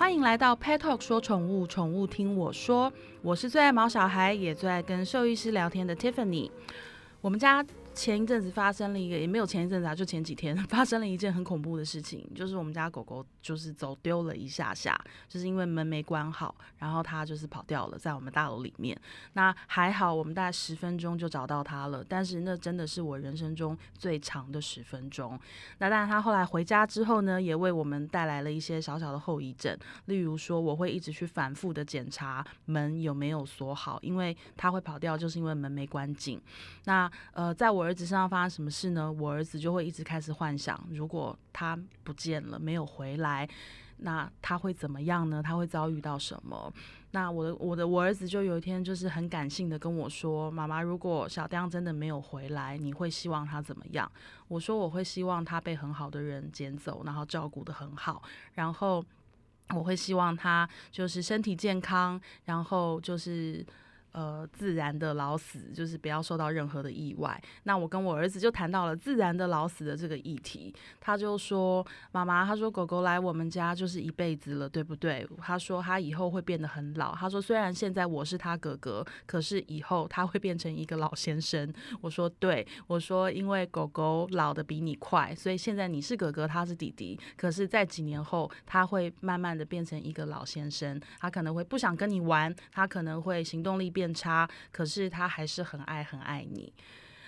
[0.00, 2.90] 欢迎来到 Pet Talk 说宠物，宠物听我说。
[3.20, 6.50] 我是最爱毛小孩，也最爱跟兽医师聊天的 Tiffany。
[7.20, 7.62] 我们家
[8.00, 14.98] 前一阵子发生了一个，也没有前一阵子啊，就前几天 发生了一件很恐怖的事情，就是我们家狗狗就是走丢了一下下，
[15.28, 18.98] 就是因为门没关好，然后它就是跑掉了，在我们大楼里面。
[19.34, 25.38] 那还好，我们大概十分钟就找到它了，但是那真的是我人生中最长的十分钟。
[25.76, 29.76] 那当然，它后来回家之后呢，也为我们带来了一些小小的后遗症，
[30.06, 36.40] 例如说，我会一直去反复的检查门有没有锁好，因为它会跑掉，就是因为门没关紧。
[36.86, 39.10] 那呃，在我儿子身上发生什么事呢？
[39.10, 43.48] 我儿子就会一直开始幻想，如果他不见了，没有回来，
[43.96, 45.42] 那他会怎么样呢？
[45.42, 46.72] 他会遭遇到什么？
[47.10, 54.08] 那我的我的我儿子就有一天就是很感性的跟我说：“妈妈，如果小丁真的没有回来，你会希望他怎么样？”
[54.46, 58.22] 我说：“我会希望他被很好的人捡走，然后照顾的很好，
[58.54, 59.04] 然后
[59.74, 63.66] 我会希望他就是身体健康，然后就是。”
[64.12, 67.40] 呃，自然的老死就是不要受到任何的意外。
[67.62, 77.14] 那我跟我儿子就谈到了自然的老死的这个议题，他就说：“妈妈，他说狗狗来我们家就是一辈子了，对不对？”他说他以后会变得很老。
[77.14, 81.72] 他说虽然现在我是他哥哥，可是以后他会变成一个老先生。
[82.00, 87.16] 我说对，我说因为狗狗老的比你快，所以现在你是哥哥，他是弟弟。
[87.36, 93.99] 可是，在几年后，他会慢慢的变成一个老先生，他可能会不想跟你玩，他可能会行动力变。
[94.00, 96.72] 变差，可是他还是很爱很爱你。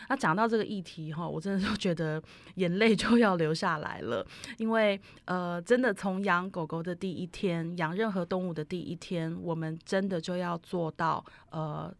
[0.08, 2.22] 那讲到这个议题哈，我真的就觉得
[2.54, 11.94] 眼泪就要流下来了，因为呃，真的从养狗狗的第一天，养任何动物的第一天，我们真的就要做到呃。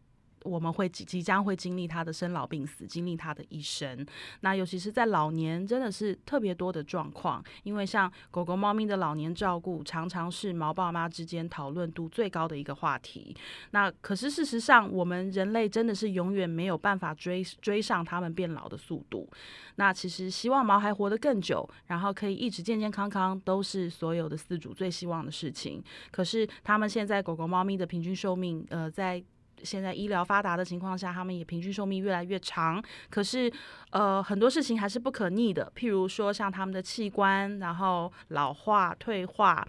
[0.44, 4.04] 我们会即即将会经历他的生老病死，经历他的一生。
[4.40, 7.42] 那尤其是在老年，真的是特别多的状况。
[7.62, 13.36] 因为像狗狗、猫咪的老年照顾，常常是毛爸妈之间讨论度最高的一个话题。
[13.70, 19.28] 那可是事实上，我们人类真的是永远没有办法追追上他们变老的速度。
[19.77, 25.83] 那其实希望毛孩活得更久，然后可以一直健健康康，都是所有的饲主最希望的事情。
[26.11, 29.22] 可是他们现在狗狗、猫咪的平均寿命，呃，在
[29.64, 32.83] 现在医疗发达的情况下，他们也平均寿命越来越长。
[33.11, 33.52] 可是，
[33.90, 35.70] 呃，很多事情还是不可逆的。
[35.77, 39.67] 譬如说，像他们的器官，然后老化、退化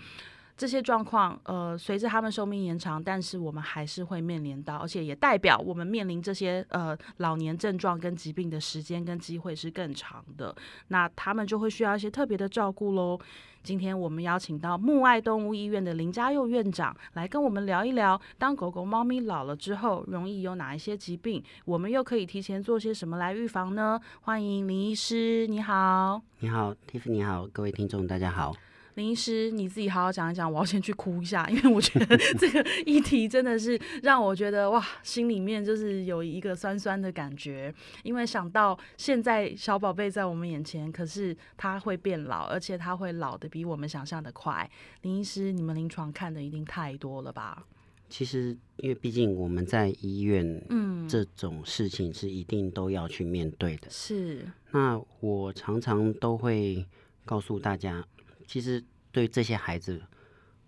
[0.55, 10.55] 这些状况，呃，随着他们寿命延长，但是我们还是会面临到，而且也代表我们面临这些呃老年症状跟疾病的时间跟机会是更长的。
[10.89, 13.19] 那他们就会需要一些特别的照顾喽。
[13.63, 21.41] 今天我们邀请到木爱动物医院的林家佑院长来跟我们聊一聊，当狗狗、猫咪老了之后，容易有哪一些疾病？
[21.63, 23.97] 我们又可以提前做些什么来预防呢？
[24.19, 26.21] 欢迎林医师，你好。
[26.39, 28.53] 你好，Tiff，你好，各位听众，大家好。
[28.95, 37.73] 林医师，你自己好好讲一讲，我要先去哭一下，因为我觉得这个 议题真的是让我觉得哇，心里面就是有一个酸酸的感觉。
[38.03, 44.69] 因为想到现在小宝贝在我们眼前，可是他会变老，而且他会老的比我们想象的快。
[45.01, 47.65] 林医师，你们临床看的一定太多了吧？
[48.09, 53.87] 其实，因为毕竟我们在医院，嗯，这种事情是一定都要去面对的。
[53.89, 54.45] 是。
[54.69, 56.85] 那我常常都会
[57.25, 58.05] 告诉大家。
[58.47, 60.01] 其实对这些孩子，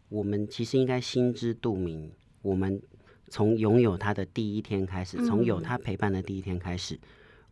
[0.09, 2.12] 我们其实应该心知肚明。
[2.41, 2.81] 我们
[3.30, 7.00] 从拥有他的第一天开始，从有他陪伴的第一天开始，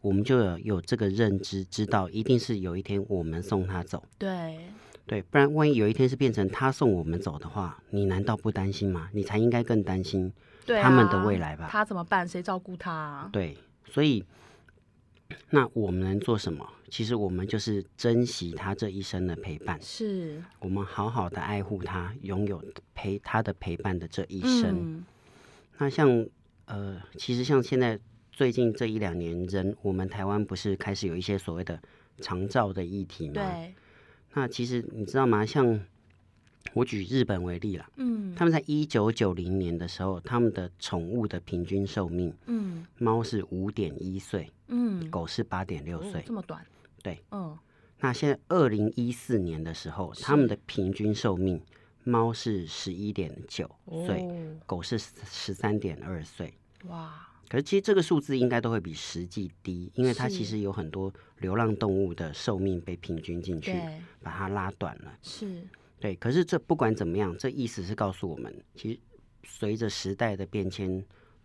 [0.02, 4.04] 我们就有有这个认知，知道一定是有一天我们送他走。
[4.18, 4.60] 对
[5.06, 9.10] 对，不然万一有一天是变成他送我们走的话，你难道不担心吗？
[9.14, 10.32] 你才应该更担心
[10.66, 11.68] 他们的未来吧？
[11.70, 12.28] 他怎么办？
[12.28, 13.30] 谁照顾他？
[13.32, 14.24] 对，所以。
[15.50, 16.68] 那我们能做什么？
[16.90, 22.64] 其实我们就是珍惜他这一生的陪伴，是我们好好的爱护他，拥有
[22.94, 25.04] 陪他的陪伴的这一生。
[25.78, 26.28] 那像
[26.66, 28.00] 呃，其实像现在
[28.32, 31.80] 最近这一两年，人我们台湾不是开始有一些所谓的
[32.20, 33.34] 长照的议题吗？
[33.34, 33.74] 对。
[34.36, 35.46] 那其实你知道吗？
[35.46, 35.80] 像
[36.74, 44.50] 我举日本为例了，嗯，他们在一九九零年的时候，他们的宠物的平均寿命，嗯，猫是五点一岁。
[44.70, 46.66] 嗯，狗是八点六岁，这么短。
[47.04, 47.56] 对，嗯，
[48.00, 51.62] 那现在二零一四年的时候，他们的平均寿命，
[52.04, 53.70] 猫是十一点九
[54.08, 54.28] 岁，
[54.66, 56.54] 狗是十三点二岁。
[56.86, 57.28] 哇！
[57.50, 63.80] 可是其实这个数字应该都会比实际低，因为它其实有很多流浪动物的寿命被平均进去，
[64.24, 65.14] 把它拉短了。
[65.22, 65.62] 是，
[66.04, 66.16] 对。
[66.18, 69.00] 可是这不管怎么样，这意思是告诉我们，其实
[69.46, 71.02] 随着时代的变迁，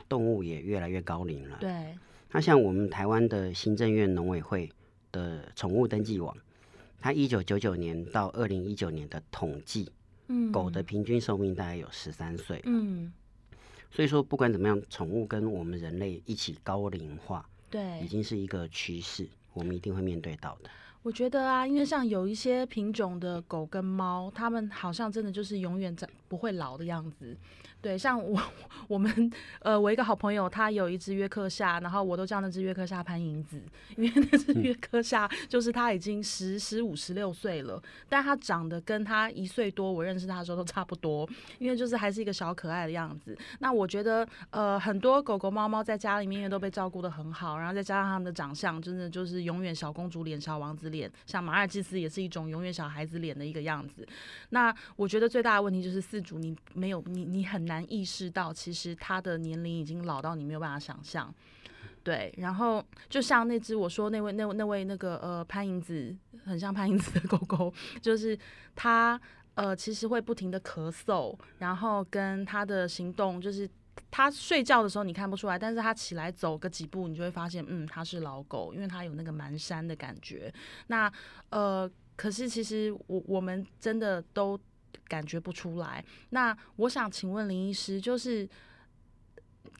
[0.09, 1.59] 动物也越来越高龄了。
[1.61, 1.97] 对。
[2.33, 4.69] 那像我们台湾的行政院农委会
[5.13, 6.37] 的宠物登记网，
[7.01, 9.91] 它一九九九年到二零一九年的统计，
[10.27, 13.11] 嗯，狗的平均寿命大概有十三岁，嗯，
[13.91, 20.69] 所以说不管怎么样，宠物跟我们人类一起高龄化，对，已经是一个趋势，我们一定会面对到的。
[21.03, 27.37] 我觉得啊，因为像有一些品种的狗跟猫，它们好像真的就是永远在不会老的样子。
[27.81, 28.41] 对，像我
[28.89, 33.63] 我们呃，我一个好朋友，他有一只约克夏，然后我都叫那只约克夏潘银子，
[33.97, 41.29] 因为那只约克夏就是他已经十十五十六岁了，但他长得跟他一岁多，我认识他的时候都差不多，
[41.59, 43.39] 因为就是还是一个小可爱的样子。
[43.61, 54.05] 那我觉得呃，很多狗狗猫猫在家里面都被照顾的很好，然后再加上他们的长相，真的就是永远小公主脸、小王子脸，像马尔济斯也是一种永远小孩子脸的一个样子。
[54.51, 57.69] 那我觉得最大的问题就是四自主你没有你你很。
[57.69, 61.31] 难意识到，其实他的年龄已经老到你没有办法想象。
[62.03, 66.17] 对，然后就像那只我说那位那那位那个呃潘银子，
[66.47, 67.71] 很像潘银子的狗狗，
[68.01, 68.35] 就是
[68.75, 69.21] 他
[69.55, 73.69] 呃其实会不停的咳嗽，然后跟他的行动，就是
[74.11, 80.51] 他睡觉的时候你看不出来，但是他起来走个几步，你就会发现，嗯，他是老狗，因为他有那个蹒跚的感觉。
[80.87, 81.13] 那
[81.51, 84.59] 呃，可是其实我我们真的都。
[85.09, 86.05] 感觉不出来。
[86.31, 88.49] 那我想请问林医师，就是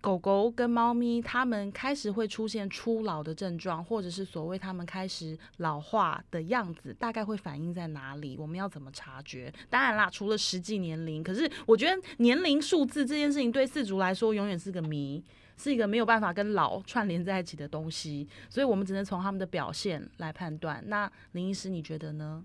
[0.01, 8.37] 狗狗跟猫咪，它们开始会出现初老的症状，或者是所谓它们开始老化的样子，大概会反映在哪里？
[8.39, 9.53] 我们要怎么察觉？
[9.69, 15.25] 当然啦，除了实际年龄，可是我觉得年龄数字这件事情对四足来说永远是个谜，
[15.57, 20.83] 是一个没有办法跟老串联在一起的东西，所以我们只能从他们的表现来判断。
[20.87, 22.45] 那林医师，你觉得呢？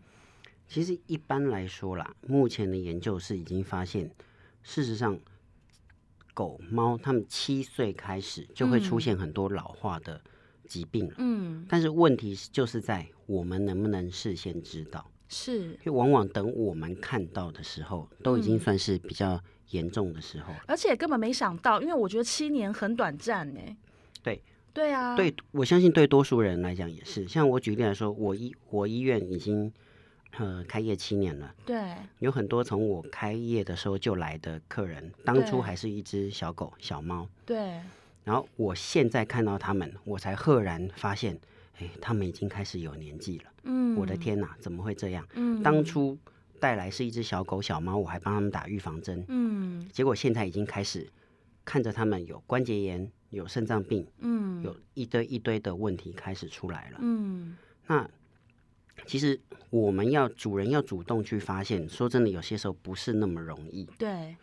[0.67, 4.09] 其实一般来说啦，目前的研究是已经发现，
[4.63, 5.19] 事实上，
[6.33, 10.19] 狗猫它们七岁开始就会出现很多老化的
[10.67, 11.13] 疾病了。
[11.19, 15.05] 嗯，但是问题就是在我们能不能事先知道？
[15.27, 19.39] 是，因为往往等我们看到的时候，都已经算是比较
[19.69, 23.59] 严重的时候，而且根本没想到，因为我觉得七年很短暂呢。
[24.23, 24.41] 对，
[24.73, 27.27] 对啊，对我相信对多数人来讲也是。
[27.27, 29.71] 像我举例来说，我医我医院已经。
[30.39, 37.79] 呃，开业七年了，对，有很多从我开业的时候就来的客人，当初还是一只小狗、小猫，对，
[38.23, 41.39] 然后我现在看到他们，我才赫然发现，
[41.77, 45.23] 哎，他们已经开始有年纪了，嗯，我的天哪，怎么会这样？
[45.35, 46.17] 嗯，当初
[46.59, 51.07] 带来是一只小狗、小猫，我还帮他们打预防针，嗯，结果现在已经开始
[51.63, 57.55] 看着他们有关节炎、有肾脏病，嗯，有一堆一堆的问题开始出来了，嗯，
[57.85, 58.09] 那。
[59.05, 63.85] 其实我们要主人要主动去发现，说真的，有些时候不是那么容易。
[63.97, 64.35] 对，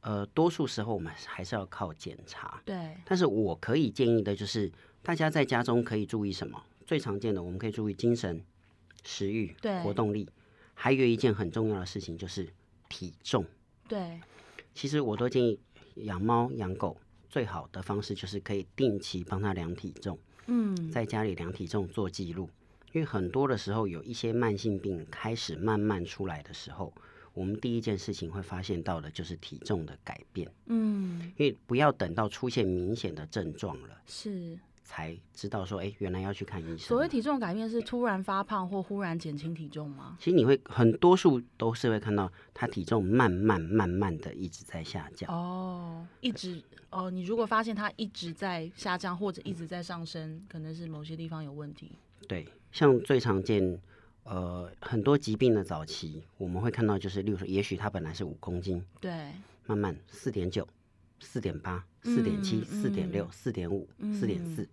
[0.00, 2.60] 呃，多数时候我们还是要靠检查。
[2.64, 4.70] 对，但是我可以建议的就是，
[5.02, 6.62] 大家在家中可以注意什么？
[6.84, 8.44] 最常见的，我们可以注意精神、
[9.04, 10.28] 食欲、活动力，
[10.74, 12.46] 还有一件很重要的事情就是
[12.90, 13.44] 体重。
[13.88, 14.20] 对，
[14.74, 15.58] 其实我都建议
[15.94, 16.98] 养猫养狗
[17.30, 20.18] 最好的方式就是可以定期帮它量体重。
[20.46, 22.50] 嗯，在家里量体重做记录。
[22.94, 26.94] 因为很多的时候，有一些慢性病开始慢慢出来的时候，
[27.32, 30.48] 我们第一件事情会发现到的就是体重的改变。
[30.66, 36.78] 嗯，因为不要等到出现明显的症状了，是才知道说，哎，原来要去看医生。
[36.78, 40.16] 所谓体重改变是突然发胖或忽然减轻体重吗？
[40.20, 45.28] 其实你会很多数都是会看到他体重慢慢慢慢的一直在下降。
[45.34, 51.90] 哦，一直哦，你如果发现他一直在下降或者一直在上升，可能是某些地方有问题。
[52.28, 52.46] 对。
[52.74, 53.80] 像最常见，
[54.24, 59.12] 呃，很多疾病的早期，我们会看到就是，例如说，也许它本来是五公斤，对，
[59.64, 60.66] 慢慢四点九、
[61.20, 64.68] 四点八、四点七、四点六、四点五、四点四，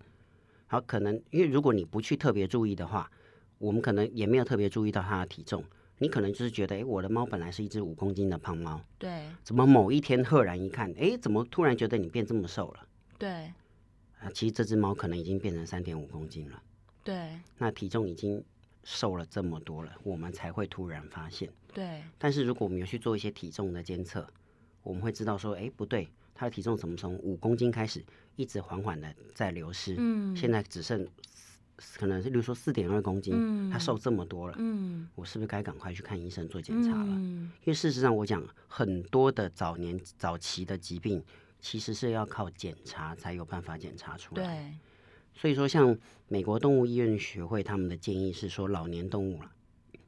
[0.65, 3.11] 好，可能因为如果你不去特别注意的话，
[3.59, 5.63] 我们可能也没有特别注意到它的体重，
[5.99, 12.87] 你可能就是觉得，哎，我的猫本来是一只五公斤的胖猫，对，怎么某一天赫然一看，哎，怎么突然觉得你变这么瘦了？
[13.19, 13.29] 对，
[14.17, 16.63] 啊，其实这只猫可能已经变成三点五公斤了。
[17.03, 18.43] 对，那体重已经
[18.83, 21.49] 瘦了这么多了，我们才会突然发现。
[21.73, 24.27] 对，但是如果我们有去做一些体重的监测，
[24.83, 28.03] 我们会知道说，哎，不对，他的体重怎么从五公斤开始，
[28.35, 31.07] 一直缓缓的在流失，嗯，现在只剩
[31.97, 37.05] 可能是，比如说四点二公斤，嗯，它瘦这么多了，嗯，我是不是该赶快去看医生做检查了？
[37.07, 41.23] 嗯，因为事实上，我讲很多的早年早期的疾病，
[41.59, 44.43] 其实是要靠检查才有办法检查出来。
[44.43, 44.77] 对。
[45.33, 45.97] 所以说，像
[46.27, 49.51] 美国动物医院学会他们的建议是说，老年动物了，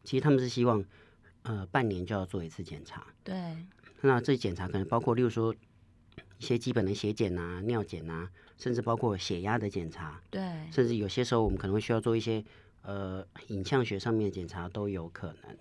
[0.04, 0.84] 其实他们是希望，
[1.42, 3.08] 呃，半年就要做一次检查。
[3.24, 3.36] 对。
[4.02, 5.56] 那这检查可能包括，例如说
[6.38, 10.22] 一些基本的血检啊、尿检啊，甚至包括血压的检查。
[10.30, 10.42] 对。
[10.72, 12.44] 甚至有些时候，我们可能会需要做一些
[12.82, 15.58] 呃影像学上面的检查都有可能。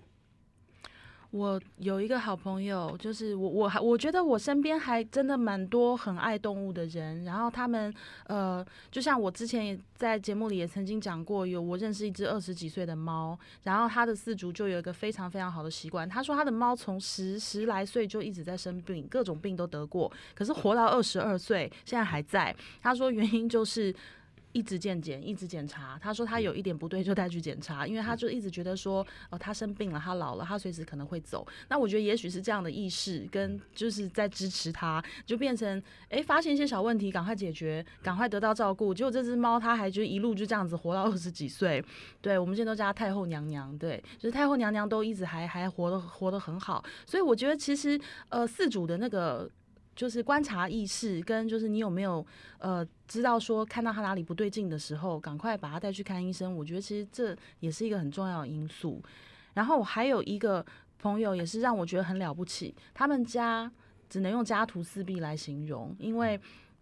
[1.32, 7.24] 我有一个好朋友，就是我，我还我觉得我身边还真的蛮多很爱动物的人。
[7.24, 7.92] 然后他们，
[8.26, 22.54] 呃，就像我之前也在节目里也曾经讲过，有我认识一只二十几岁的猫，然后他的饲主就有一个非常非常好的习惯，他说他的猫从十十来岁就一直在生病，各种病都得过，可是活到二十二岁，现在还在。
[22.82, 23.94] 他说原因就是。
[24.52, 25.98] 一直健检，一直检查。
[26.00, 31.46] 他说他有一点不对就带去检查，因为他就一直觉得说，哦，他生病了，他老了，他随时可能会走。
[31.68, 38.92] 那我觉得也许是这样的意识跟就是在支持他，就变成哎，发现一些小问题，赶快解决，赶快得到照顾。
[38.92, 41.84] 结果这只猫，它还就一路就这样子活到二十几岁。
[42.20, 46.84] 对我们现在都叫它太后娘娘，对，就是太后娘娘都一直还还活得活得很好。
[47.06, 49.50] 所以我觉得其实呃，四主的那个。
[49.94, 52.24] 就是观察意识，跟就是你有没有
[52.58, 56.56] 呃知道说看到他哪里不对劲的时候，赶快把他带去看医生。
[56.56, 59.02] 我觉得其实这也是一个很重要的因素。
[59.54, 60.64] 然后还有一个
[60.98, 63.70] 朋友也是让我觉得很了不起，他们家
[64.08, 66.40] 只能用家徒四壁来形容，因为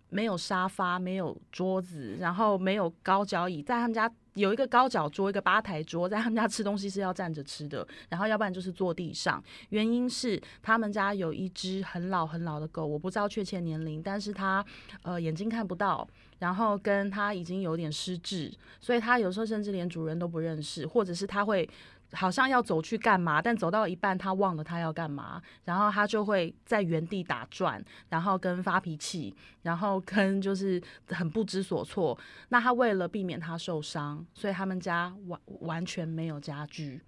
[0.08, 4.10] 没有沙发，没有桌子，然后没有高脚椅，在他们家。
[4.34, 9.42] 有一个高脚桌，一个吧台桌，在他们家吃东西是要站着吃的，然后要不然就是坐地上。
[9.70, 14.64] 原因是他们家有一只很老很老的狗，我不知道确切年龄，但是它
[15.02, 16.06] 呃眼睛看不到，
[16.38, 21.68] 然后跟它已经有点失智，所以它有时候甚至连主人都不认识，或者是它会。
[22.12, 32.18] 好像要走去干嘛，但走到一半他忘了他要干嘛，然后他就会在原地打转，然后跟发脾气，然后跟就是很不知所措。
[32.48, 37.00] 那他为了避免他受伤，所以他们家完完全没有家具，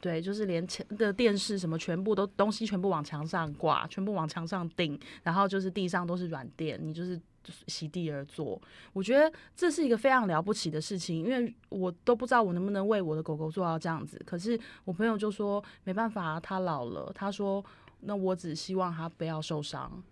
[0.00, 7.20] 对，就是连前的电视什么全部都东西全部往墙上挂，全部往墙上钉，然后就是地上都是软垫，你就是。
[7.66, 8.60] 席地而坐，
[8.92, 14.20] 我觉得这是一个非常了不起的事情，因为我都不知道我能不能为我的狗狗做到这样子。
[14.26, 17.10] 可是我朋友就说没办法，他老了。
[17.14, 17.64] 他说
[18.00, 20.02] 那我只希望他不要受伤。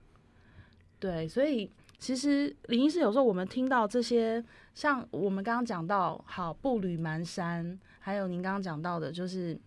[0.98, 4.42] 对，所以其实林医师有时候我们听到这些，
[4.74, 9.58] 像我们刚刚讲到好步履蹒跚，还有您刚刚讲到的，就是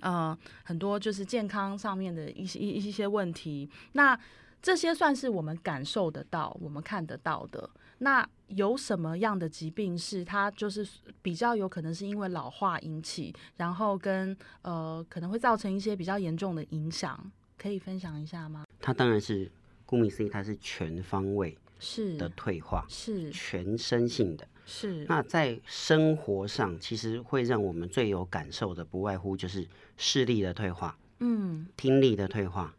[0.00, 4.18] 呃很多就是健康上面的一些一一些问题，那。
[4.64, 7.68] 这些算是我们感受得到、我们看得到的。
[7.98, 10.86] 那有什么样的疾病是它就是
[11.20, 17.30] 比较有可能是因为老化引起，然后跟呃可能会造成一些比较严重的影响？
[17.58, 18.64] 可以分享一下吗？
[18.80, 19.52] 它当然是
[19.84, 24.48] 顾名思义，它是全方位是的退化，是全身性的。
[24.64, 29.68] 是那在生活上，其实会让我们最有感受的，不外乎就是
[29.98, 32.74] 视力的退化，嗯，听力的退化。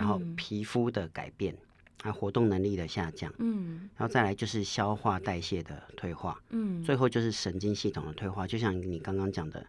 [0.00, 1.54] 然后皮肤的改变，
[2.02, 8.46] 啊，活动能力的下降，嗯，然后再来就是消化代谢的退化，嗯，最后就是神经系统的退化。
[8.46, 9.66] 就像你刚刚讲的，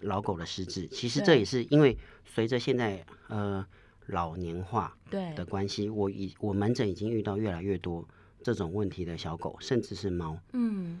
[0.00, 3.62] 老狗的失智，其实这也是因为随着现在呃
[4.06, 8.08] 老年化的关系，我已我门诊已经遇到越来越多
[8.42, 10.98] 这种问题的小狗，甚至是猫，嗯，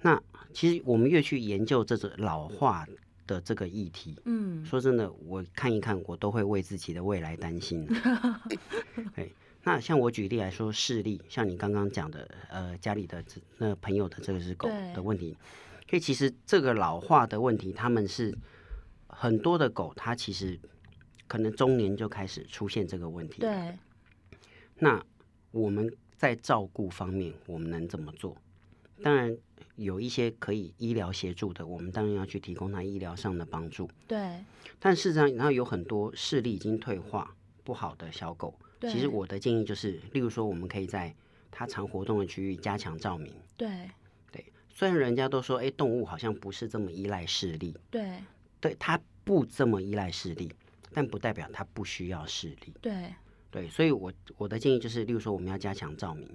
[0.00, 0.20] 那
[0.52, 2.84] 其实我们越去研究这种老化。
[3.26, 7.86] 的这个议题，嗯，说真的，我看一看，我都会为自己的未来担心。
[9.14, 13.24] 对，那像我举例来说，视力，像你刚刚讲的，呃，家里的
[13.58, 15.36] 那朋友的这个是狗的问题，
[15.88, 18.36] 所以其实这个老化的问题，他们是
[19.06, 20.58] 很多的狗，它其实
[21.26, 23.40] 可能中年就开始出现这个问题。
[23.40, 23.78] 对，
[24.78, 25.02] 那
[25.50, 28.36] 我们在照顾方面，我们能怎么做？
[29.02, 29.36] 当然。
[29.76, 33.88] 有一些可以医疗协助的，我们当然要去提供他医疗上的帮助。
[34.06, 34.44] 对。
[34.78, 41.14] 但事实上，然后有很多视力已经退化不好的小狗，其实我的建议就是，例如说，我们可以在
[41.50, 43.32] 它常活动的区域加强照明。
[43.56, 43.90] 对。
[44.30, 44.44] 对。
[44.68, 47.76] 虽然人家都说，哎，动物好像不是这么依赖视力。
[47.90, 48.18] 对。
[48.60, 50.52] 对，它不这么依赖视力，
[50.92, 52.74] 但不代表它不需要视力。
[52.80, 53.14] 对。
[53.50, 56.28] 对，所以我我的建议就是，例如说，我们要加强照明。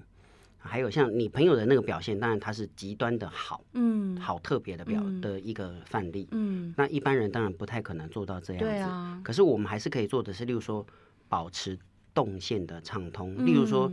[0.62, 9.20] 还有像你朋友的那个表现，当然他是极端的好，嗯，好特别的表的一个范例，嗯，那一般人当然不太可能做到这样子，对啊。
[9.24, 10.86] 可是我们还是可以做的是，例如说
[11.30, 11.80] 保持
[12.14, 13.92] 动线的畅通，例如说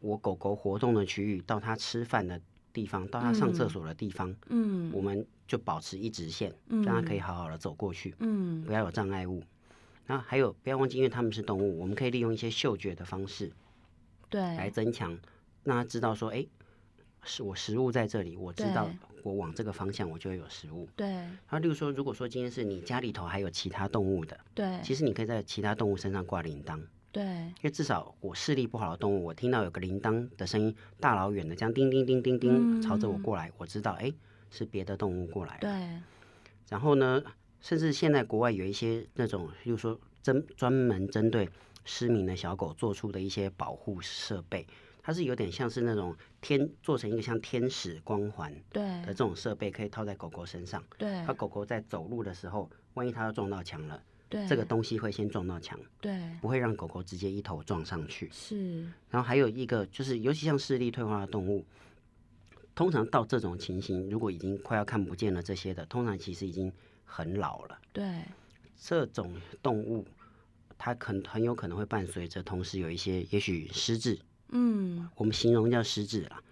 [0.00, 2.40] 我狗狗活动的区域到它吃饭的
[2.72, 9.42] 地方，到它上厕所的地方，嗯，我们就保持一直线，让它可以好好的走过去，嗯，不要有障碍物。
[10.06, 13.52] 那还有不要忘记，因为它们是动物，我们可以利用一些嗅觉的方式，
[14.28, 15.16] 对，来增强。
[15.64, 16.46] 让他知道说，哎，
[17.22, 18.88] 是我食物在这里，我知道
[19.22, 20.88] 我往这个方向，我就会有食物。
[20.96, 21.06] 对。
[21.06, 26.80] 然后，例如说，如果说今天是你家里头还有其他动物的，对，其实你可以在其他动物身上挂铃铛。
[27.12, 27.22] 对。
[27.24, 34.12] 因为至少我视力不好的动物，我听到有个铃铛的声音，大老远的这样叮叮叮叮叮朝着我过来，我知道，哎，
[34.50, 35.58] 是别的动物过来。
[35.60, 35.70] 对。
[36.70, 37.22] 然后呢，
[37.60, 41.50] 甚至现在国外有一些那种，例如说针专门针对
[41.84, 44.66] 失明的小狗做出的一些保护设备。
[45.10, 50.80] 它是有点像是那种天做成一个像天使光环对的这种设备，可以套在狗狗身上。
[50.96, 58.30] 对，它狗狗在走路的时候，万一它要撞到墙了，对这个东西会先撞到墙，对不会让狗狗直接一头撞上去。
[58.30, 61.66] 是，然后还有一个就是，尤其像视力退化的动物，
[62.76, 66.72] 通常到这种情形，如果已经快要看不见了这些的，通常其实已经
[67.04, 67.76] 很老了。
[67.92, 68.22] 对
[68.76, 70.06] 这种动物，
[70.78, 74.16] 它很很有可能会伴随着同时有一些也许失智，
[74.50, 76.42] 嗯我们形容叫失智啦，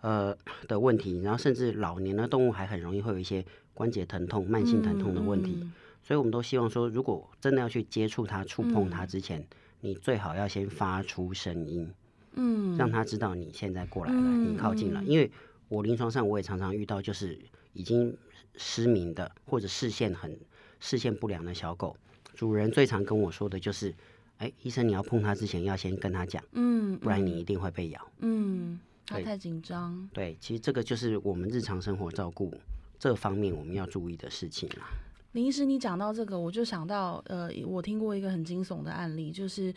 [0.00, 0.36] 呃
[0.68, 5.58] 的问题，然后甚至老年的动物还很容易会有一些关节疼痛、慢性疼痛的问题。
[5.60, 9.46] 嗯所以我们都希望说，如果真的要去接触它、触碰它之前，
[9.80, 11.92] 你最好要先发出声音，
[12.32, 15.04] 嗯，让它知道你现在过来了，嗯你靠近了。
[15.04, 15.30] 因为
[15.68, 17.38] 我临床上我也常常遇到，就是
[17.74, 18.16] 已经
[18.56, 20.36] 失明的或者视线很
[20.80, 21.94] 视线不良的小狗，
[22.34, 23.94] 主人最常跟我说的就是，
[24.40, 28.00] 哎，医生你要碰它之前要先跟他讲，嗯，不然你一定会被咬。
[28.20, 32.52] 嗯，他太紧张，对，其实这个就是我们日常生活照顾
[32.98, 34.88] 这方面我们要注意的事情啦。
[35.32, 39.72] 林医师，你讲到这个，我就想到，呃，我听过一个很惊悚的案例，就是，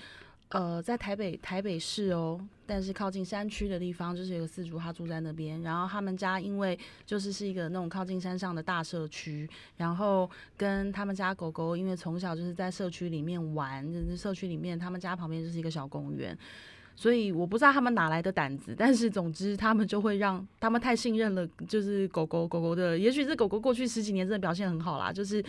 [0.49, 16.37] 呃，在台北台北市哦，但是靠近山区的地方，就是有个饲主他住在那边，然后他们家因为就是是一个那种靠近山上的大社区，然后跟他们家狗狗，因为从小就是在社区里面玩，就是社区里面他们家旁边就是一个小公园。
[16.95, 25.43] 所以我不知道他们哪来的胆子，但是总之他们就会让他们太信任了，就是狗狗狗狗的，也许是狗狗过去十几年真的表现很好啦，就是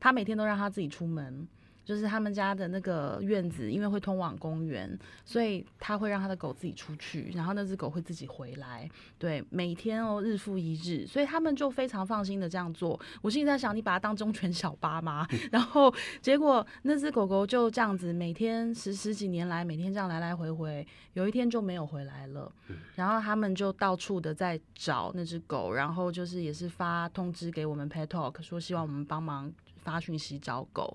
[0.00, 1.46] 他每天都让它自己出门。
[1.86, 8.90] 就是他们家的那个院子，因为会通往公园，所以他会让他的狗自己出去，然后那只狗会自己回来。
[9.18, 13.00] 对，每天哦，日复一日，所以他们就非常放心的这样做。
[13.22, 15.24] 我心里在想，你把它当忠犬小八吗？
[15.52, 22.50] 然后结果那只狗狗就这样子，每天十十几年来，每天这样来来回回，有一天就没有回来了。
[22.96, 29.52] 然后他们就到处的在找那只狗，然后就是也是发通知给我们 Pet Talk，说希望我们帮忙
[29.84, 30.92] 发讯息找狗。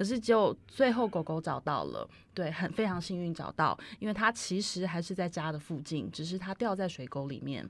[0.00, 7.68] 可是只有最后狗狗找到了，对，很非常幸运找到，因为它其实还是在家的附近，只是它掉在水沟里面，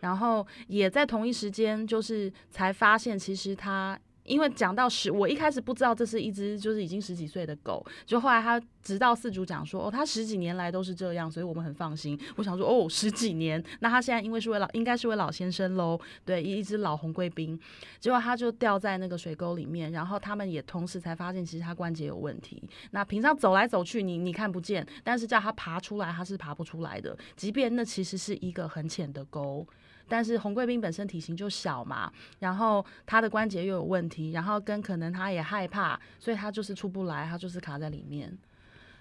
[0.00, 3.96] 然后也在同一时间，就是才发现其实它。
[4.28, 12.18] 因为讲到十，我一开始不知道这是一只就是已经十几岁的狗，就后来他直到饲主讲说，哦，他十几年来都是这样，所以我们很放心。
[12.36, 17.58] 我想说，哦，十几年，那他现在因为是位老，应该是位老先生喽，对，一一只老红贵宾，
[17.98, 22.62] 结果他就掉在那个水沟里面，然后他们也同时才发现，其实他关节有问题。
[22.90, 29.66] 那平常走来走去，你你看不见，但是叫他爬出来，他是爬不出来的，即便那其实是一个很浅的沟。
[30.08, 38.36] 但是红贵宾本身体型就小嘛，然后他的关节又有问题，然后跟可能他也害怕，所以他就是出不来，他就是卡在里面。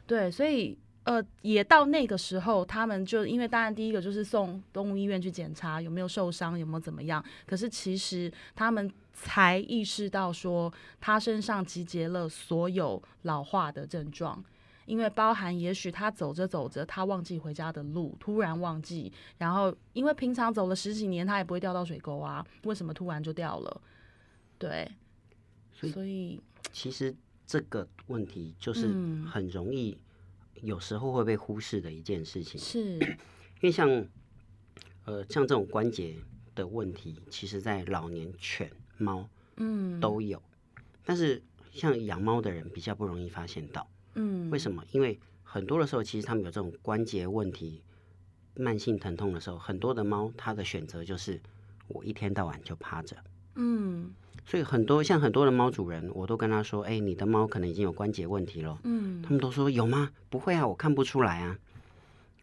[0.06, 7.24] 对，所以呃，也到那个时候，他们就因为当然第一个就是送动物医院去检查有没有受伤，有没有怎么样。
[7.46, 14.44] 可是其实他们才意识到说，他身上集结了所有老化的症状。
[14.88, 23.82] 因为包含，也许他走着走着，他忘记回家的路，突然忘记，然后因为平常走了十几年，他也不会掉到水沟啊，为什么突然就掉了？
[24.58, 24.90] 对，
[25.74, 27.14] 所以所以其实
[27.46, 30.00] 这个问题就是嗯很容易，
[30.62, 32.58] 有时候会被忽视的一件事情。
[32.58, 33.90] 是，因为像
[35.04, 36.16] 呃像这种关节
[36.56, 40.42] 的问题，其实在老年犬、猫嗯，都有，
[41.04, 43.86] 但是像养猫的人比较不容易发现到。
[44.18, 44.84] 嗯，为什么？
[44.92, 47.82] 因为很多的时候，其实他们有这种关节问题、
[48.56, 51.40] 慢性疼痛的时候，很多的猫它的选择就是
[51.88, 53.16] 我一天到晚就趴着。
[53.56, 54.12] 嗯
[54.46, 60.10] 所以很多像很多的猫主人，我都跟他说：“哎、你的猫可能已经有关节问题了。”嗯他们都说有吗？
[60.30, 61.58] 不会啊，我看不出来啊。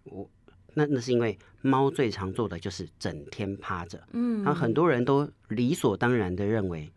[0.05, 0.29] 我
[0.75, 6.93] 那那是因为猫最常做的就是整天趴着，嗯，然后很多人都理所当然的认为，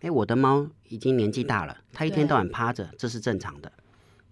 [0.00, 3.72] 哎，我的猫已经年纪大了，它一天到晚趴着，这是正常的。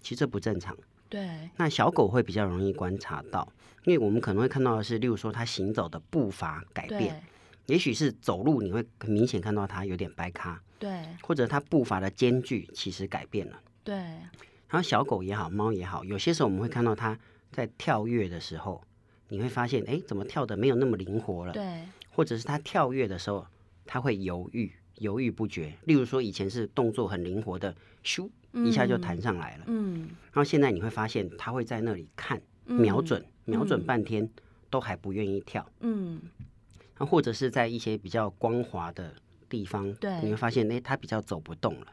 [0.01, 0.77] 其实这不正常。
[1.09, 3.51] 对，那小狗会比较容易观察到，
[3.85, 7.25] 因为我们可能会看到的是，例如说它行走的步伐改变，
[7.65, 13.59] 也许是走路你会很明显看到它有点掰咖，对，或者它步伐的间距其实改变了。
[13.83, 17.19] 对，然后小狗也好，猫也好，有些时候我们会看到它
[17.51, 18.83] 在跳跃的时候，
[19.29, 21.55] 你会发现，哎，怎么跳的没有那么灵活了？
[21.55, 23.47] 对，或者是它跳跃的时候，
[23.87, 25.73] 它会犹豫，犹豫不决。
[25.85, 34.29] 例如说，以前是动作很灵活的，咻一下就弹上来了，嗯，然后现在你会发现，他会在那里看，嗯瞄准，瞄准半天，
[34.71, 35.67] 都还不愿意跳。
[35.81, 36.21] 嗯，
[36.97, 39.15] 然后或者是在一些比较光滑的
[39.49, 41.87] 地方，对你会发现，哎，他比较走不动了。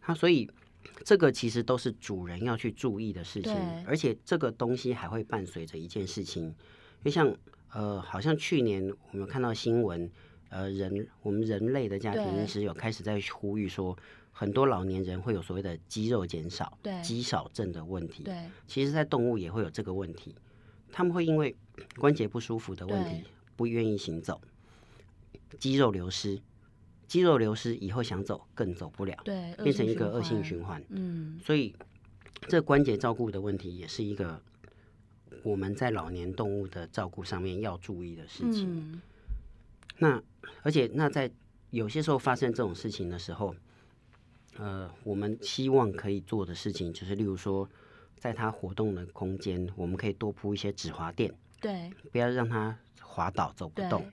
[0.00, 0.48] 他所以
[1.04, 3.54] 这个其实都是主人要去注意的事情，
[3.86, 6.54] 而且这个东西还会伴随着一件事情，因
[7.04, 7.34] 为像
[7.72, 10.10] 呃，好像去年我们看到新闻，
[10.50, 13.96] 呃，人我们人类的家庭医师有开始在呼吁说，
[14.30, 18.24] 很多老年人会有所谓的肌肉减少、肌少症的问题。
[18.24, 18.36] 对，
[18.66, 20.34] 其实，在动物也会有这个问题，
[20.92, 21.56] 他们会因为
[21.98, 23.24] 关节不舒服的问题，
[23.56, 24.40] 不愿意行走，
[25.58, 26.40] 肌肉流失。
[27.06, 30.80] 肌肉流失以后想走更走不了，对，变成一个恶性循环。
[30.90, 31.74] 嗯，所以
[32.48, 34.40] 这关节照顾的问题也是一个
[35.42, 39.02] 我们在老年动物的照顾上面要注意的事情。
[39.98, 40.22] 那
[40.62, 41.30] 而且那在
[41.70, 43.54] 有些时候发生这种事情的时候，
[44.56, 47.68] 呃，我们希望可以做的事情就是，例如说，
[48.16, 54.10] 在它活动的空间，我们可以多铺一些止滑垫，对，不要让它滑倒走不动。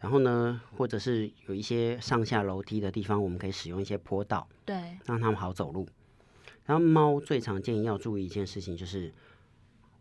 [0.00, 5.88] 然后呢，或者是有一些上下楼梯的地方，我们可以使用一些坡道，对，让他们好走路。
[6.64, 9.12] 然后猫最常见要注意一件事情，就是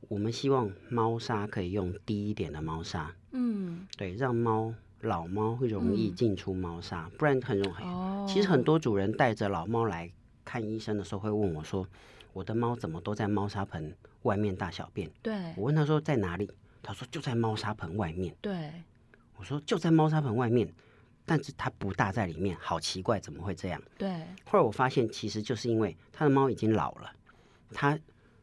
[0.08, 7.84] 我们希望猫砂可以用低一点的猫砂，嗯，对，让猫老猫会容易进出猫砂，不然很容易。
[7.84, 10.12] 哦，其实很多主人带着老猫来
[10.44, 11.88] 看医生的时候，会问我说
[12.34, 16.50] ：“我的猫怎么都在猫砂盆外面大小便？”对，我问他说在哪里，
[16.82, 18.36] 他说就在猫砂盆外面。
[18.42, 18.72] 对。
[19.40, 20.68] 我说就在猫砂盆外面，
[21.24, 23.80] 但是它不大在里面，好奇怪，怎么会这样？
[23.96, 24.10] 对。
[24.46, 27.12] 后来我发现，其实就是因为他的猫已经老了，
[27.72, 28.00] 他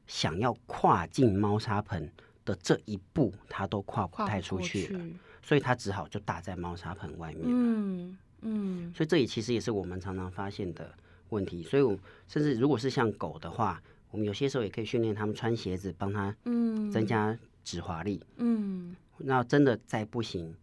[0.06, 2.08] 想要跨进猫砂盆
[2.44, 5.04] 的这一步，他都跨不太出去了，
[5.44, 7.42] 所以他只好就打在猫砂盆外面。
[7.44, 8.92] 嗯嗯。
[8.94, 10.90] 所以这也其实也是我们常常发现的
[11.28, 11.62] 问题。
[11.62, 18.20] 所以，我甚至如果是像狗的话，我们有些时候也可以训练它们穿鞋子，帮它嗯增加止滑力。
[18.38, 18.96] 嗯。
[19.18, 20.54] 那真的再不行。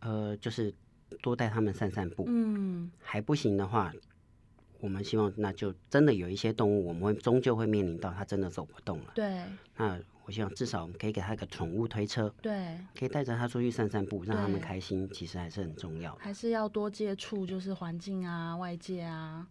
[0.00, 0.72] 呃，就是
[1.22, 2.24] 多带它们散散步。
[2.28, 3.92] 嗯，还不行的话，
[4.80, 9.12] 我们希望那就真的有一些动物，我们会终究会面临到它真的走不动了。
[9.14, 9.42] 对。
[9.76, 9.98] 那
[10.30, 12.32] 我希望至少我们可以给他一个宠物推车。
[12.40, 12.78] 对。
[12.96, 16.14] 可以带着他出去散散步，让他们开心，其实还是很重要。
[16.20, 19.44] 还是要多接触，就是环境啊、外界啊。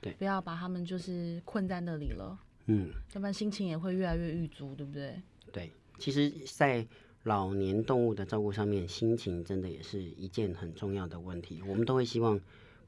[0.00, 0.12] 对。
[0.12, 2.38] 不要把他们就是困在那里了。
[2.66, 2.92] 嗯。
[3.12, 5.20] 要不然心情也会越来越郁卒，对不对？
[5.50, 5.72] 对。
[5.98, 6.86] 其实，在
[7.24, 11.60] 老年动物的照顾上面，心情真的也是一件很重要的问题。
[11.66, 12.40] 我们都会希望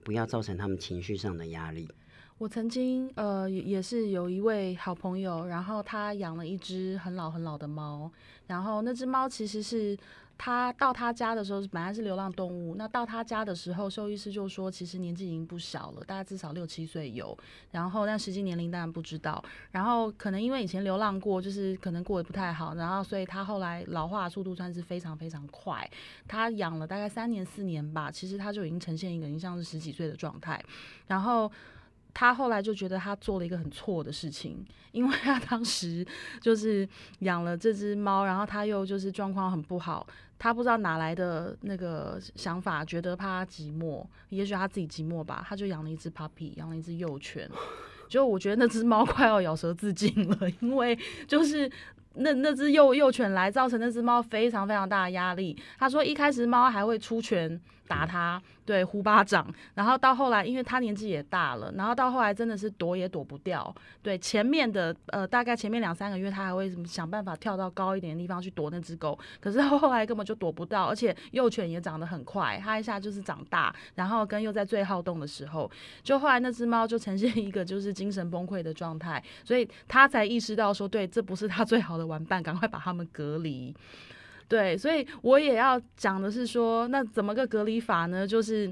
[0.05, 1.89] 不要造成他们情绪上的压力。
[2.43, 8.11] 我曾经呃也也是有一位好朋友，然后他养了一只很老很老的猫，
[8.49, 9.97] 然后那只猫其实是。
[10.39, 17.37] 他到他家的时候本来是流浪动物，那到他家的时候，兽医师就说其实年纪已经不小了，大概至少六七岁有。
[17.71, 19.45] 然后但实际年龄当然不知道。
[19.71, 25.89] 然后可能因为以前流浪过，就是可能过得不太好，然后所以他后来老化速度算是非常非常快。
[26.27, 30.61] 他养了大概三年四年吧，其实他就已经呈现一个已经像是十几岁的状态。
[31.07, 31.49] 然后。
[32.15, 36.07] 他后来就觉得他做了一个很错的事情，因为他当时
[36.41, 36.89] 就是
[37.21, 40.07] 养了这只猫，然后他又就是状况很不好，
[40.39, 47.49] 他不知道哪来的那个想法，觉得怕寂寞，也许他自己寂寞吧，他就养了一只 puppy，养了一只幼犬，
[48.09, 51.71] 就我觉得那只猫快要咬舌自尽了，因为就是
[52.15, 55.57] 那那只幼幼犬来造成那只猫非常非常大的压力。
[55.79, 58.41] 他说一开始猫还会出拳打他。
[58.65, 63.75] 对，呼巴掌，然后到后来，因为他年纪也大了，然后到后来真的是躲也躲不掉。
[64.01, 75.69] 对，前面的呃，大概前面两三个月，他还会想办法跳到高一点的地方去躲那只狗，可是后来根本就躲不到，而且幼犬也长得很快，它一下就是长大，然后跟又在最好动的时候，
[76.05, 83.75] 就后来那只猫就呈现一个就是精神崩溃的状态，所以他才意识到说，对，这不是他最好的玩伴，赶快把他们隔离。
[84.53, 88.27] 对，所以我也要讲的是说，那怎么个隔离法呢？
[88.27, 88.71] 就是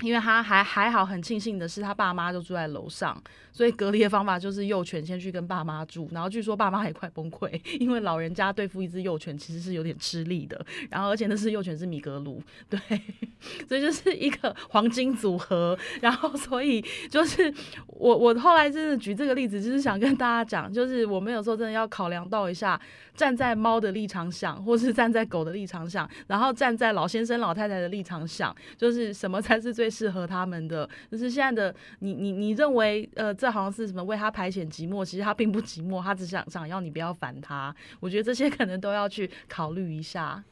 [0.00, 3.20] 因为他还还好，很庆幸的是他爸妈就住在楼上。
[3.52, 10.62] 所以隔离的方法就是幼犬先去跟爸妈住，然后据说爸妈也快崩溃，因为老人家对付一只幼犬其实是有点吃力的。
[10.90, 12.78] 然后而且那只幼犬是米格鲁，对，
[13.66, 15.78] 所以就是一个黄金组合。
[16.02, 17.50] 然后所以就是
[17.86, 22.78] 我我后来真的举这个例子，就是想跟大家讲，就是我们有时候真的要考量到一下，
[23.14, 30.86] 站在猫的立场想，或是站在狗的立场想，然后站在老先生老太太的立场想，就是什么才是最适合他们的。
[31.10, 33.46] 就是现在的你你你认为呃这。
[33.46, 37.72] 这好像是什么为他排遣寂寞，其实他并不寂寞，他只想想要你不要烦他。
[38.00, 40.42] 我觉得这些 可能都要去考虑一下。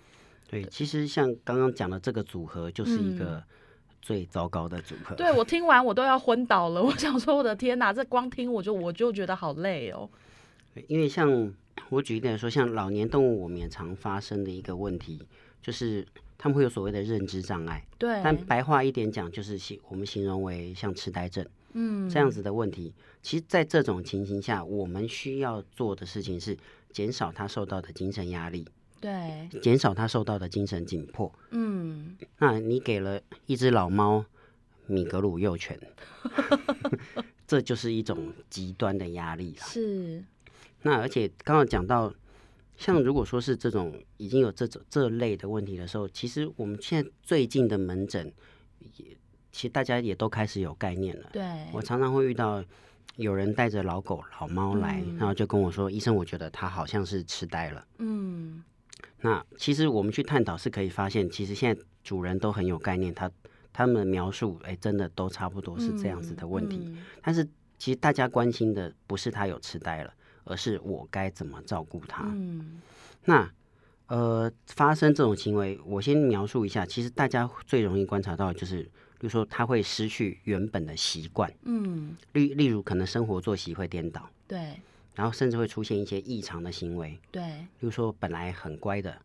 [0.48, 3.42] 对，其实像刚刚讲的这个组合，就是一个
[4.00, 5.16] 最糟糕的组合。
[5.16, 10.08] 对我听完我都要昏倒了，我想说我的天哪，这光听我就我就觉得好累哦。
[10.86, 11.52] 因为像
[11.90, 15.20] 我举例来说，像老年动物，我们也常发生的一个问题，
[15.60, 16.06] 就是
[16.38, 17.86] 他们会有所谓的认知障碍。
[17.98, 22.92] 对，但白话一点讲，就是形我们形容为像痴呆症，嗯，这样子的问题。
[23.22, 26.56] 其实，在这种情形下，我们需要做的事情是
[26.90, 28.66] 减少他受到的精神压力，
[29.00, 31.32] 对，减少他受到的精神紧迫。
[31.50, 34.24] 嗯，那你给了一只老猫
[34.86, 35.78] 米格鲁幼犬，
[37.46, 39.66] 这就是一种极端的压力了。
[39.66, 40.24] 是。
[40.84, 42.14] 那而且刚刚讲到。
[42.76, 48.26] 像如果说是这种已经有这种这类的问题的时候，其实我们现在最近的门诊
[48.96, 49.16] 也，
[49.52, 51.30] 其实大家也都开始有概念了。
[51.32, 52.64] 对，我常常会遇到
[53.14, 58.64] 有人带着老狗、老猫来，然后就跟我说：“医生，我觉得它好像是痴呆了。”嗯，
[59.20, 63.30] 那其实我们去探讨是可以发现，其实现在主人都很有概念，他
[63.72, 66.92] 他们的描述，哎，真的都差不多是这样子的问题。
[67.22, 70.12] 但是其实大家关心的不是他有痴呆了。
[70.44, 72.22] 而是我该怎么照顾他？
[72.26, 72.80] 嗯，
[73.24, 73.50] 那
[74.06, 76.84] 呃，发生这种行为，我先描述一下。
[76.84, 84.80] 其实大家最容易观察到，就是比如说他会失去原本的习惯，嗯，例例如可能生活作息会颠倒，对，
[85.14, 87.42] 然后甚至会出现一些异常的行为，对，
[87.78, 89.16] 比如说本来很乖的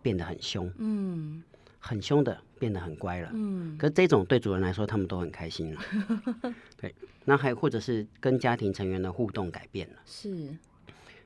[0.00, 1.42] 变得很凶，嗯。
[1.84, 5.82] 很凶的变得很乖了，嗯，可是这种对主人来说，他们都很开心了，
[6.80, 6.94] 对。
[7.24, 10.56] 那还或者是跟家庭成员的互动改变了，是。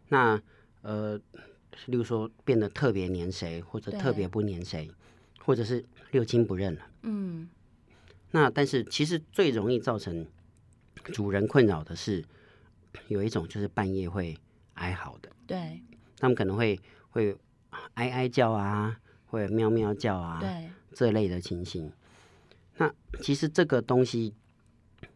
[0.09, 0.40] 那
[0.81, 1.19] 呃，
[1.87, 4.90] 例如说变得特别黏谁，或者特别不黏谁，
[5.40, 7.49] 或者是六亲不认了，嗯。
[8.31, 10.27] 那但是其实最容易造成
[11.05, 12.25] 主人困扰的是，
[13.09, 14.38] 有一种就是半夜会
[14.75, 15.83] 哀嚎的，对。
[16.19, 17.37] 他们可能会会
[17.95, 18.99] 哀哀叫啊。
[19.37, 21.92] 会喵喵叫啊，对这类的情形。
[22.79, 24.35] 那其实这个东西，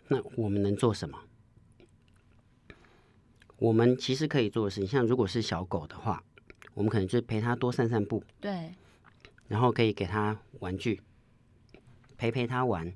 [0.09, 1.19] 那我们能做什么？
[3.57, 6.23] 我们其实可以做的事情，像如果是小狗的话，
[6.75, 8.75] 我们可能就陪它多散散步，对。
[9.49, 11.01] 然后可以给它玩具，
[12.17, 12.93] 陪陪它玩。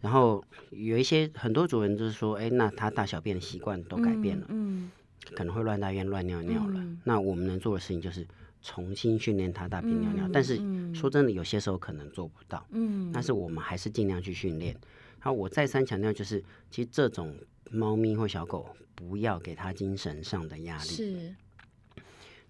[0.00, 4.90] 然后有一些很多主人就是说，哎，那它大小便的习惯都改变了，嗯，
[5.34, 6.84] 可能会乱大便、乱尿尿了。
[7.04, 8.26] 那我们能做的事情就是。
[8.66, 10.56] 重新训练它大便尿尿，但是
[10.92, 12.66] 说真的，有些时候可能做不到。
[12.72, 14.74] 嗯，但是我们还是尽量去训练。
[15.20, 17.32] 然后我再三强调，就是其实这种
[17.70, 20.88] 猫咪或小狗，不要给它精神上的压力。
[20.88, 21.34] 是。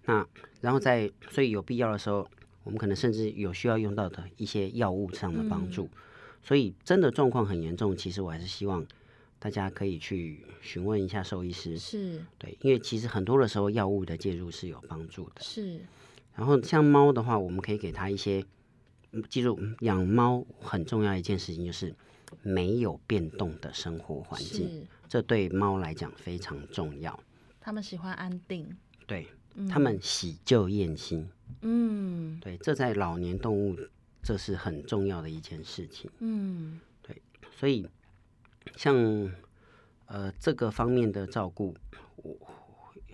[0.05, 0.27] 那
[0.59, 2.27] 然后在所以有必要的时候，
[2.63, 5.87] 我们可能甚至有需要用到的一些药物上的帮助。
[6.41, 8.83] 所以真的状况很严重，其实我还是希望
[9.37, 11.77] 大家可以去询问一下兽医师。
[11.77, 12.23] 是。
[12.39, 15.41] 对，因为其实很多的时候药物的介入是有帮助的。
[15.41, 15.79] 是。
[16.37, 18.45] 然后像猫的话，我们可以给它一些，
[19.27, 21.95] 记住养猫很重要一件事情就是
[22.43, 27.19] 没有变动的生活环境，这对猫来讲非常重要。
[27.59, 29.27] 它们喜欢安定，对，
[29.67, 31.27] 它们喜旧厌新，
[31.61, 33.75] 嗯，对，这在老年动物
[34.21, 37.19] 这是很重要的一件事情，嗯，对，
[37.51, 37.89] 所以
[38.75, 38.95] 像
[40.05, 41.75] 呃这个方面的照顾，
[42.17, 42.37] 我。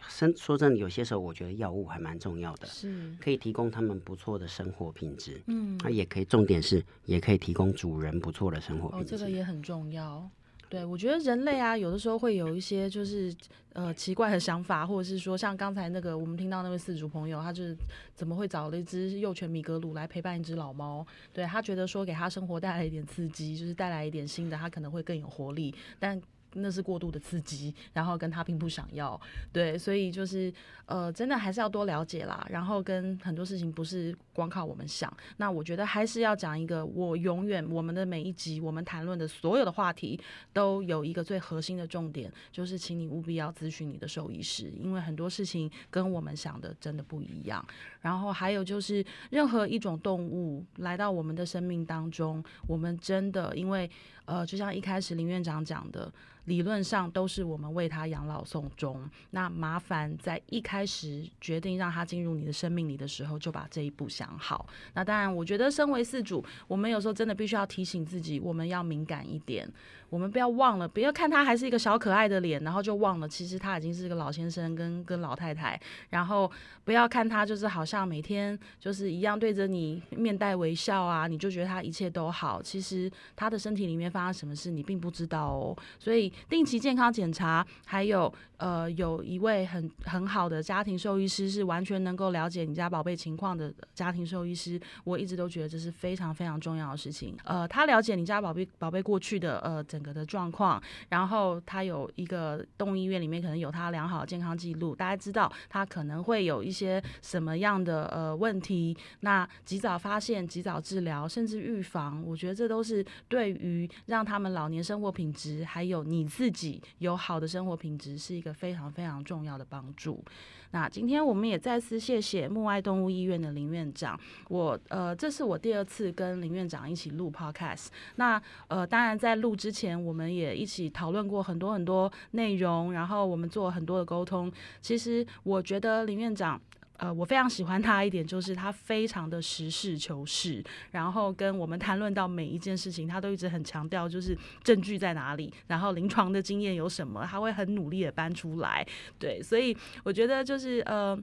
[0.08, 5.42] 生说真的，有些时候我觉得药物还蛮重要的，是可以提供他们不错的生活品质。
[5.48, 9.16] 嗯，那也可以，重点是也可以提供主人不错的生活品质。
[9.16, 10.30] 哦，这个也很重要。
[10.70, 13.32] 对，我觉得人类啊，有的时候会有一些就是
[13.74, 17.78] 呃奇怪的想法，或者是说像刚才那个我们听到那位饲主朋友，他就是
[18.16, 21.06] 怎么会找了一只幼犬米格鲁来陪伴一只老猫？
[21.32, 26.20] 对他觉得说给他生活带来一点刺激，就是带来一点新的，他可能会更有活力，但。
[26.56, 29.20] 那是过度的刺激，然后跟他并不想要，
[29.52, 30.54] 对，所以就是
[30.86, 32.46] 呃，真的还是要多了解啦。
[32.50, 40.20] 然后跟很多事情不是光靠我们想，那我觉得还是要讲一个，我永远我们的每一集我们谈论的所有的话题
[40.52, 47.66] 都有一个最核心的重点，就是请你务必要咨询你的兽医师，因为很多事情跟我们想的真的不一样。
[48.02, 53.90] 然后还有就是任何一种动物来到我们的生命当中，我们真的因为
[54.26, 56.12] 呃，就像一开始林院长讲的。
[56.46, 64.68] 理论上都是我们为他养老送终，那麻烦在一开始决定让他进入你的生命里的时候，就把这一步想好。
[64.94, 69.72] 那当然，我觉得身为四主，我们有时候真的必须要提醒自己，我们要敏感一点。
[70.14, 75.80] 我们不要忘了，不要看他还是一个小可爱的脸，然后就忘了其实他已经是个老先生跟跟老太太。
[76.12, 76.50] 然后
[76.84, 82.62] 不要看他就是好像每天就是一样对着你面带微笑啊，你就觉得他一切都好。
[82.62, 85.76] 其实他的身体里面发生什么事你并不知道哦。
[85.98, 97.36] 所以定期健康检查，还有呃有一位很很好的家庭兽医师，是完全能够了解你家宝贝情况的家庭兽医师，我一直都觉得这是非常非常重要的事情。
[97.46, 120.24] 呃，他了解你家宝贝宝贝过去的呃整个的状况，然后他有一个动物医院里面可能有他良好的健康记录，大家知道他可能会有一些什么样的呃问题，那及早发现、及早治疗，甚至预防，我觉得这都是对于让他们老年生活品质，还有你自己有好的生活品质，是一个非常非常重要的帮助。
[120.74, 124.20] 那今天我们也再次谢谢木爱动物医院的林院长。
[124.50, 127.90] 我呃，这是我第二次跟林院长一起录 podcast。
[128.16, 134.52] 那呃，当然在录之前，我们也一起讨论过很多很多内容，然后我们做很多的沟通。
[134.82, 136.60] 其实我觉得林院长。
[136.98, 148.86] 呃，我非常喜欢他一点，就是他非常的实事求是，然后跟我们谈论到每一件事情，他都一直很强调，就是证据在哪里，然后临床的经验有什么，他会很努力的搬出来。
[149.18, 151.18] 对，所以我觉得就是呃，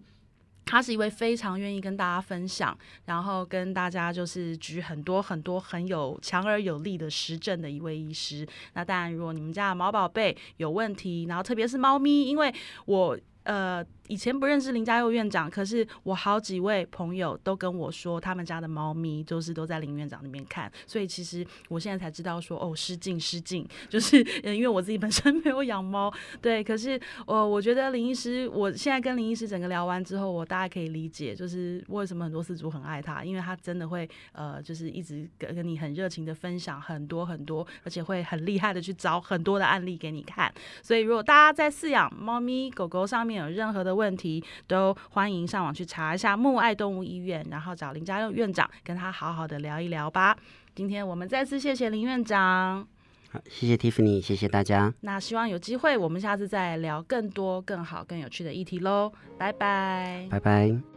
[0.67, 8.47] 他是一位非常愿意跟大家分享，然后跟大家就是举很多很多很有强而有力的实证的一位医师。
[8.75, 12.53] 那当然，如果你们家的毛宝贝有问题，然后特别是猫咪，因为
[12.87, 13.83] 我呃。
[14.11, 50.35] 以前不认识林家佑院长，可是我好几位朋友都跟我说，他们家的猫咪就是都在林院长那边看，所以其实我现在才知道说，哦，失敬失敬，就是 因为我自己本身没有养猫，对，可是我我觉得林医师，我现在跟林医师整个聊完之后，我大概可以理解，就是为什么很多饲主很爱他，因为他真的会呃，就是一直跟跟你很热情的分享很多很多，而且会很厉害的去找很多的案例给你看，所以如果大家在饲养猫咪狗狗上面有任何的，问题都欢迎上网去查一下木爱动物医院，然后找林家佑院长跟他好好的聊一聊吧。
[50.75, 52.87] 今天我们再次谢谢林院长，
[53.31, 54.93] 好，谢谢 Tiffany，谢谢大家。
[55.03, 59.13] 那希望有机会我们下次再聊更多、更好、更有趣的议题喽。
[59.37, 60.90] 拜拜，拜拜。